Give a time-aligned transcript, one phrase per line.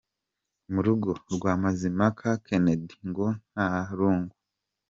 [0.73, 3.67] Mu rugo rwa Mazimpaka Kennedy ngo nta
[3.97, 4.35] rungu.